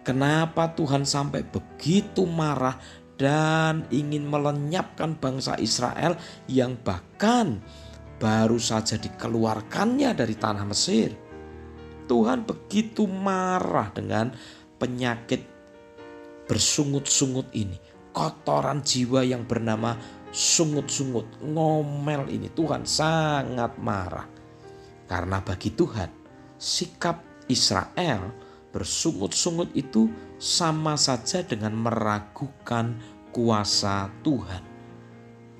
Kenapa 0.00 0.72
Tuhan 0.72 1.04
sampai 1.04 1.44
begitu 1.44 2.24
marah 2.24 2.80
dan 3.20 3.84
ingin 3.92 4.24
melenyapkan 4.24 5.20
bangsa 5.20 5.58
Israel 5.60 6.16
yang 6.48 6.80
bahkan 6.80 7.60
baru 8.16 8.56
saja 8.56 8.96
dikeluarkannya 8.96 10.16
dari 10.16 10.34
tanah 10.38 10.64
Mesir. 10.64 11.12
Tuhan 12.08 12.46
begitu 12.48 13.04
marah 13.04 13.92
dengan 13.92 14.32
penyakit 14.80 15.57
bersungut-sungut 16.48 17.52
ini, 17.52 17.76
kotoran 18.10 18.80
jiwa 18.80 19.22
yang 19.22 19.44
bernama 19.44 19.94
sungut-sungut, 20.32 21.44
ngomel 21.44 22.26
ini. 22.32 22.48
Tuhan 22.50 22.88
sangat 22.88 23.76
marah 23.78 24.26
karena 25.08 25.40
bagi 25.40 25.72
Tuhan 25.72 26.12
sikap 26.60 27.24
Israel 27.48 28.34
bersungut-sungut 28.74 29.72
itu 29.72 30.12
sama 30.36 31.00
saja 31.00 31.40
dengan 31.40 31.72
meragukan 31.72 32.98
kuasa 33.32 34.12
Tuhan. 34.20 34.62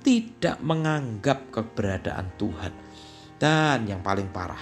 Tidak 0.04 0.60
menganggap 0.60 1.48
keberadaan 1.48 2.28
Tuhan. 2.36 2.72
Dan 3.38 3.86
yang 3.86 4.02
paling 4.02 4.28
parah, 4.34 4.60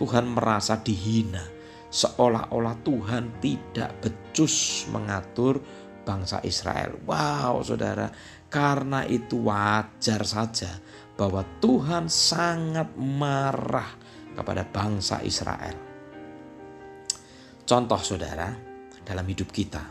Tuhan 0.00 0.32
merasa 0.32 0.80
dihina. 0.80 1.59
Seolah-olah 1.90 2.78
Tuhan 2.86 3.42
tidak 3.42 3.98
becus 3.98 4.86
mengatur 4.94 5.58
bangsa 6.06 6.38
Israel. 6.46 7.02
Wow 7.02 7.66
saudara, 7.66 8.08
karena 8.46 9.02
itu 9.06 9.42
wajar 9.46 10.22
saja 10.22 10.78
bahwa 11.18 11.42
Tuhan 11.58 12.06
sangat 12.06 12.94
marah 12.96 13.90
kepada 14.38 14.62
bangsa 14.64 15.20
Israel. 15.26 15.76
Contoh 17.66 18.00
saudara, 18.02 18.50
dalam 19.02 19.26
hidup 19.26 19.50
kita. 19.50 19.82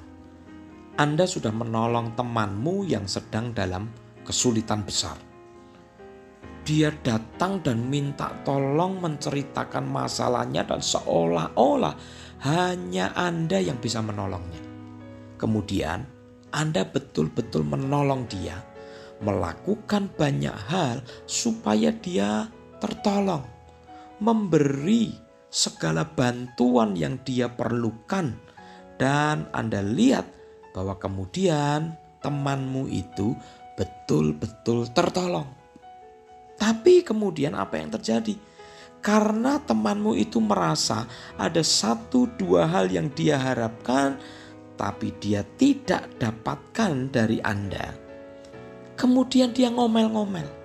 Anda 0.99 1.23
sudah 1.23 1.55
menolong 1.55 2.15
temanmu 2.15 2.83
yang 2.87 3.07
sedang 3.07 3.55
dalam 3.55 3.87
kesulitan 4.27 4.83
besar. 4.83 5.28
Dia 6.63 6.93
datang 6.93 7.63
dan 7.65 7.89
minta 7.89 8.29
tolong 8.45 9.01
menceritakan 9.01 9.89
masalahnya 9.89 10.67
dan 10.67 10.83
seolah-olah 10.83 11.95
hanya 12.45 13.11
Anda 13.17 13.59
yang 13.59 13.81
bisa 13.81 13.99
menolongnya. 14.05 14.61
Kemudian 15.39 16.05
Anda 16.53 16.83
betul-betul 16.85 17.63
menolong 17.63 18.27
dia, 18.29 18.59
melakukan 19.19 20.11
banyak 20.13 20.55
hal 20.71 21.03
supaya 21.27 21.91
dia 21.95 22.47
tertolong, 22.79 23.43
memberi 24.23 25.11
segala 25.49 26.05
bantuan 26.05 26.93
yang 26.93 27.17
dia 27.25 27.49
perlukan 27.49 28.37
dan 29.01 29.47
Anda 29.51 29.81
lihat 29.81 30.27
bahwa 30.71 30.95
kemudian 31.01 31.97
temanmu 32.21 32.87
itu 32.91 33.33
betul-betul 33.75 34.91
tertolong. 34.91 35.58
Tapi 36.59 37.01
kemudian 37.07 37.55
apa 37.55 37.79
yang 37.79 37.89
terjadi? 37.95 38.35
Karena 38.99 39.63
temanmu 39.63 40.11
itu 40.19 40.43
merasa 40.43 41.07
ada 41.39 41.63
satu 41.63 42.27
dua 42.35 42.67
hal 42.67 42.91
yang 42.91 43.07
dia 43.15 43.39
harapkan, 43.39 44.19
tapi 44.75 45.15
dia 45.23 45.47
tidak 45.55 46.19
dapatkan 46.19 47.07
dari 47.07 47.39
Anda. 47.39 47.95
Kemudian 48.99 49.55
dia 49.55 49.71
ngomel-ngomel. 49.71 50.59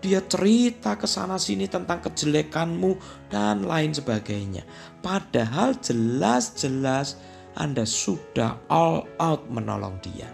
Dia 0.00 0.18
cerita 0.26 0.96
ke 0.98 1.06
sana 1.06 1.38
sini 1.38 1.70
tentang 1.70 2.02
kejelekanmu 2.02 2.98
dan 3.30 3.62
lain 3.62 3.94
sebagainya. 3.94 4.66
Padahal 5.04 5.76
jelas-jelas 5.78 7.20
anda 7.58 7.82
sudah 7.82 8.62
all 8.70 9.02
out 9.18 9.50
menolong 9.50 9.98
dia. 9.98 10.30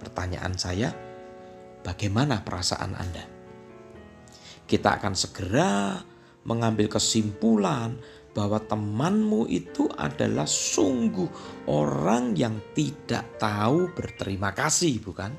Pertanyaan 0.00 0.56
saya, 0.56 0.88
bagaimana 1.84 2.40
perasaan 2.40 2.96
Anda? 2.96 3.35
Kita 4.66 4.98
akan 4.98 5.14
segera 5.14 6.02
mengambil 6.46 6.90
kesimpulan 6.90 7.94
bahwa 8.36 8.60
temanmu 8.60 9.48
itu 9.48 9.88
adalah 9.96 10.44
sungguh 10.44 11.64
orang 11.72 12.36
yang 12.36 12.60
tidak 12.76 13.40
tahu 13.40 13.94
berterima 13.96 14.52
kasih, 14.52 15.00
bukan? 15.00 15.32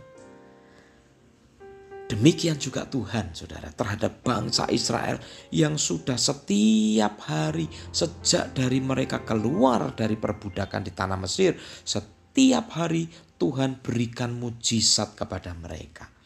Demikian 2.07 2.55
juga 2.55 2.87
Tuhan, 2.87 3.35
saudara, 3.35 3.67
terhadap 3.69 4.23
bangsa 4.23 4.63
Israel 4.71 5.19
yang 5.51 5.75
sudah 5.75 6.15
setiap 6.15 7.19
hari 7.27 7.67
sejak 7.91 8.55
dari 8.55 8.79
mereka 8.79 9.27
keluar 9.27 9.91
dari 9.91 10.15
perbudakan 10.15 10.87
di 10.87 10.95
tanah 10.95 11.19
Mesir, 11.19 11.59
setiap 11.83 12.79
hari 12.79 13.11
Tuhan 13.35 13.83
berikan 13.83 14.39
mujizat 14.39 15.19
kepada 15.19 15.51
mereka. 15.51 16.16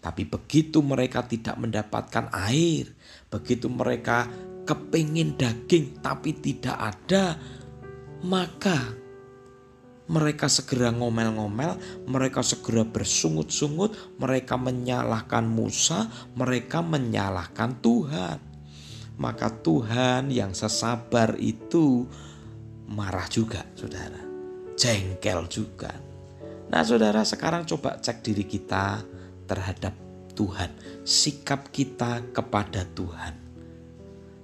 Tapi 0.00 0.24
begitu 0.24 0.80
mereka 0.80 1.20
tidak 1.28 1.60
mendapatkan 1.60 2.32
air, 2.32 2.88
begitu 3.28 3.68
mereka 3.68 4.24
kepingin 4.64 5.36
daging 5.36 6.00
tapi 6.00 6.32
tidak 6.40 6.76
ada, 6.76 7.36
maka 8.24 8.96
mereka 10.10 10.50
segera 10.50 10.90
ngomel-ngomel, 10.90 11.78
mereka 12.10 12.42
segera 12.42 12.82
bersungut-sungut, 12.82 14.18
mereka 14.18 14.58
menyalahkan 14.58 15.46
Musa, 15.46 16.10
mereka 16.34 16.82
menyalahkan 16.82 17.78
Tuhan. 17.78 18.38
Maka 19.20 19.52
Tuhan 19.62 20.32
yang 20.32 20.56
sesabar 20.56 21.38
itu 21.38 22.08
marah 22.90 23.28
juga, 23.30 23.62
saudara. 23.78 24.18
Jengkel 24.74 25.46
juga. 25.46 25.92
Nah, 26.72 26.82
saudara, 26.82 27.22
sekarang 27.22 27.68
coba 27.68 28.00
cek 28.00 28.24
diri 28.24 28.48
kita 28.48 29.04
terhadap 29.50 29.98
Tuhan, 30.38 30.70
sikap 31.02 31.74
kita 31.74 32.22
kepada 32.30 32.86
Tuhan. 32.94 33.34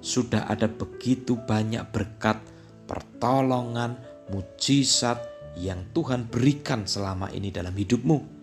Sudah 0.02 0.50
ada 0.50 0.66
begitu 0.66 1.38
banyak 1.38 1.86
berkat, 1.94 2.42
pertolongan, 2.90 4.02
mujizat, 4.34 5.22
yang 5.56 5.88
Tuhan 5.96 6.28
berikan 6.28 6.84
selama 6.84 7.32
ini 7.32 7.48
dalam 7.48 7.72
hidupmu. 7.72 8.36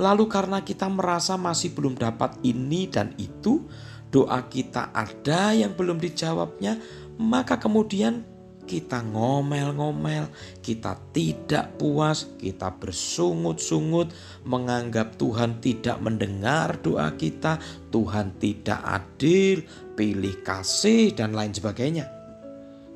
Lalu 0.00 0.24
karena 0.26 0.64
kita 0.64 0.88
merasa 0.88 1.36
masih 1.36 1.76
belum 1.76 1.94
dapat 2.00 2.40
ini 2.42 2.88
dan 2.88 3.12
itu, 3.20 3.68
doa 4.08 4.40
kita 4.48 4.90
ada 4.90 5.52
yang 5.54 5.76
belum 5.76 6.00
dijawabnya, 6.00 6.80
maka 7.20 7.60
kemudian 7.60 8.26
kita 8.64 9.04
ngomel-ngomel, 9.04 10.28
kita 10.60 10.96
tidak 11.12 11.76
puas, 11.76 12.28
kita 12.40 12.72
bersungut-sungut, 12.74 14.10
menganggap 14.48 15.16
Tuhan 15.20 15.60
tidak 15.60 16.00
mendengar 16.00 16.80
doa 16.80 17.12
kita, 17.14 17.60
Tuhan 17.92 18.36
tidak 18.40 18.80
adil, 18.82 19.62
pilih 19.94 20.40
kasih, 20.42 21.14
dan 21.14 21.36
lain 21.36 21.52
sebagainya. 21.52 22.08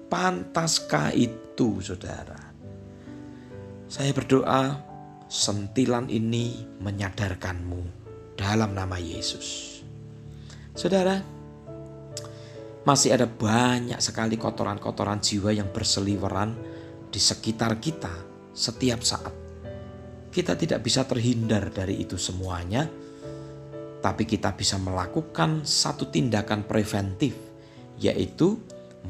Pantaskah 0.09 1.12
itu, 1.12 1.85
saudara? 1.85 2.40
Saya 3.88 4.12
berdoa 4.12 4.81
sentilan 5.28 6.09
ini 6.09 6.64
menyadarkanmu 6.81 7.81
dalam 8.37 8.72
nama 8.72 8.96
Yesus. 8.96 9.81
Saudara, 10.72 11.38
masih 12.88 13.12
ada 13.12 13.29
banyak 13.29 14.01
sekali 14.01 14.40
kotoran-kotoran 14.40 15.20
jiwa 15.20 15.53
yang 15.53 15.68
berseliweran 15.68 16.57
di 17.12 17.20
sekitar 17.20 17.77
kita 17.77 18.09
setiap 18.57 19.05
saat. 19.05 19.37
Kita 20.33 20.57
tidak 20.57 20.81
bisa 20.81 21.05
terhindar 21.05 21.68
dari 21.68 22.01
itu 22.01 22.16
semuanya. 22.16 22.88
tapi 23.98 24.31
kita 24.31 24.55
bisa 24.55 24.79
melakukan 24.79 25.66
satu 25.66 26.07
tindakan 26.07 26.62
preventif, 26.70 27.35
yaitu 27.98 28.55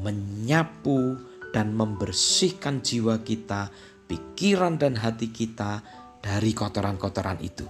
menyapu 0.01 1.13
dan 1.53 1.77
membersihkan 1.77 2.81
jiwa 2.81 3.21
kita, 3.21 3.69
pikiran, 4.09 4.81
dan 4.81 4.97
hati 4.97 5.29
kita 5.29 5.85
dari 6.25 6.57
kotoran-kotoran 6.57 7.37
itu, 7.45 7.69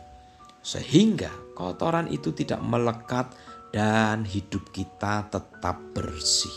sehingga 0.64 1.32
kotoran 1.60 2.08
itu 2.08 2.32
tidak 2.32 2.64
melekat 2.64 3.36
dan 3.70 4.26
hidup 4.26 4.74
kita 4.74 5.30
tetap 5.30 5.78
bersih. 5.94 6.54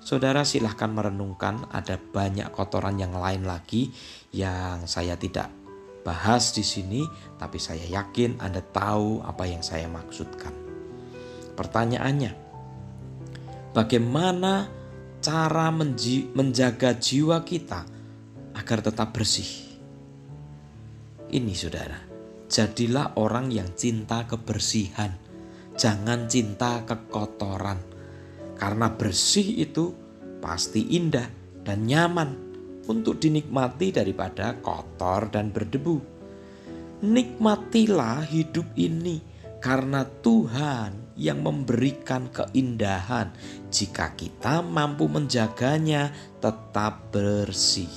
Saudara 0.00 0.42
silahkan 0.42 0.90
merenungkan 0.90 1.70
ada 1.70 1.94
banyak 1.94 2.50
kotoran 2.50 2.98
yang 2.98 3.14
lain 3.14 3.46
lagi 3.46 3.94
yang 4.34 4.88
saya 4.88 5.14
tidak 5.14 5.52
bahas 6.00 6.56
di 6.56 6.64
sini, 6.64 7.04
tapi 7.36 7.60
saya 7.60 7.84
yakin 7.84 8.40
Anda 8.40 8.64
tahu 8.64 9.20
apa 9.22 9.44
yang 9.46 9.60
saya 9.60 9.86
maksudkan. 9.86 10.50
Pertanyaannya, 11.54 12.32
bagaimana 13.76 14.66
cara 15.20 15.68
menjaga 16.34 16.96
jiwa 16.96 17.44
kita 17.44 17.84
agar 18.56 18.78
tetap 18.80 19.12
bersih? 19.12 19.68
Ini 21.30 21.54
saudara, 21.54 22.00
jadilah 22.50 23.14
orang 23.20 23.54
yang 23.54 23.70
cinta 23.76 24.26
kebersihan, 24.26 25.14
jangan 25.76 26.26
cinta 26.30 26.82
kekotoran. 26.86 27.78
Karena 28.56 28.92
bersih 28.92 29.64
itu 29.64 29.92
pasti 30.40 30.96
indah 30.96 31.28
dan 31.64 31.84
nyaman 31.84 32.50
untuk 32.88 33.20
dinikmati 33.22 33.94
daripada 33.94 34.58
kotor 34.58 35.30
dan 35.30 35.54
berdebu. 35.54 36.00
Nikmatilah 37.00 38.28
hidup 38.28 38.66
ini 38.76 39.20
karena 39.60 40.04
Tuhan 40.04 41.16
yang 41.20 41.44
memberikan 41.44 42.32
keindahan 42.32 43.32
jika 43.68 44.16
kita 44.16 44.64
mampu 44.64 45.04
menjaganya 45.04 46.12
tetap 46.40 47.12
bersih. 47.12 47.92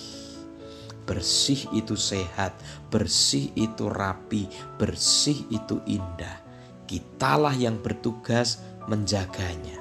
Bersih 1.04 1.68
itu 1.76 2.00
sehat, 2.00 2.56
bersih 2.88 3.52
itu 3.60 3.92
rapi, 3.92 4.48
bersih 4.80 5.48
itu 5.52 5.80
indah. 5.88 6.43
Kitalah 6.84 7.56
yang 7.56 7.80
bertugas 7.80 8.60
menjaganya. 8.88 9.80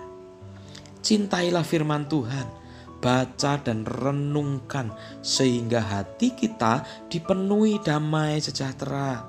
Cintailah 1.03 1.67
firman 1.67 2.07
Tuhan 2.07 2.63
baca 3.03 3.59
dan 3.59 3.83
renungkan 3.83 4.95
sehingga 5.21 5.83
hati 5.83 6.39
kita 6.39 6.87
dipenuhi 7.11 7.83
damai 7.83 8.39
sejahtera, 8.39 9.27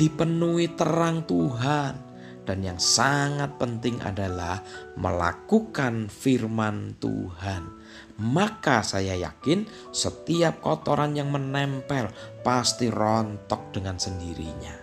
dipenuhi 0.00 0.72
terang 0.72 1.28
Tuhan. 1.28 2.08
Dan 2.48 2.64
yang 2.64 2.80
sangat 2.80 3.60
penting 3.60 4.00
adalah 4.00 4.64
melakukan 4.96 6.08
firman 6.08 6.96
Tuhan. 6.96 7.68
Maka 8.24 8.80
saya 8.80 9.20
yakin 9.20 9.68
setiap 9.92 10.64
kotoran 10.64 11.12
yang 11.12 11.28
menempel 11.28 12.08
pasti 12.40 12.88
rontok 12.88 13.76
dengan 13.76 14.00
sendirinya 14.00 14.77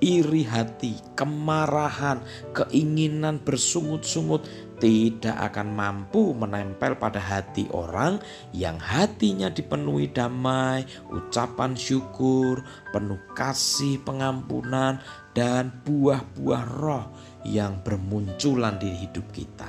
iri 0.00 0.44
hati, 0.44 0.96
kemarahan, 1.16 2.20
keinginan 2.52 3.40
bersungut-sungut 3.40 4.44
tidak 4.76 5.36
akan 5.52 5.72
mampu 5.72 6.36
menempel 6.36 7.00
pada 7.00 7.16
hati 7.16 7.64
orang 7.72 8.20
yang 8.52 8.76
hatinya 8.76 9.48
dipenuhi 9.48 10.12
damai, 10.12 10.84
ucapan 11.08 11.72
syukur, 11.72 12.60
penuh 12.92 13.20
kasih, 13.32 13.96
pengampunan, 14.04 15.00
dan 15.32 15.72
buah-buah 15.84 16.64
roh 16.76 17.04
yang 17.48 17.80
bermunculan 17.80 18.76
di 18.76 18.92
hidup 18.92 19.24
kita. 19.32 19.68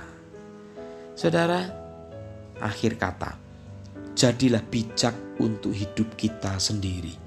Saudara, 1.16 1.64
akhir 2.60 3.00
kata, 3.00 3.32
jadilah 4.18 4.64
bijak 4.66 5.16
untuk 5.40 5.72
hidup 5.72 6.20
kita 6.20 6.60
sendiri. 6.60 7.27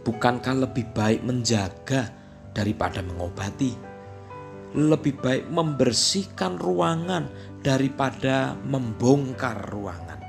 Bukankah 0.00 0.66
lebih 0.68 0.90
baik 0.96 1.20
menjaga 1.22 2.08
daripada 2.56 3.04
mengobati? 3.04 3.90
lebih 4.70 5.18
baik 5.18 5.50
membersihkan 5.50 6.54
ruangan 6.54 7.26
daripada 7.58 8.54
membongkar 8.62 9.66
ruangan. 9.66 10.20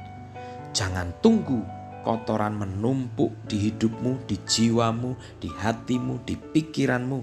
Jangan 0.73 1.13
tunggu 1.21 1.61
kotoran 2.01 2.57
menumpuk 2.57 3.29
di 3.45 3.69
hidupmu, 3.69 4.25
di 4.25 4.41
jiwamu, 4.41 5.13
di 5.37 5.49
hatimu, 5.51 6.25
di 6.25 6.33
pikiranmu, 6.33 7.19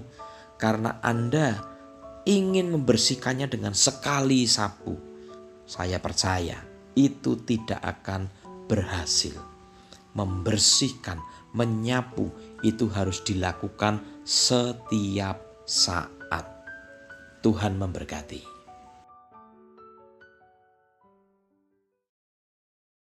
karena 0.55 1.03
Anda 1.03 1.59
ingin 2.23 2.71
membersihkannya 2.71 3.51
dengan 3.51 3.75
sekali 3.75 4.47
sapu. 4.47 4.95
Saya 5.67 5.99
percaya 5.99 6.55
itu 6.95 7.35
tidak 7.43 7.83
akan 7.83 8.31
berhasil. 8.71 9.35
Membersihkan, 10.15 11.19
menyapu 11.53 12.29
itu 12.61 12.89
harus 12.91 13.23
dilakukan 13.25 14.01
setiap 14.25 15.41
saat. 15.65 16.45
Tuhan 17.39 17.79
memberkati. 17.79 18.58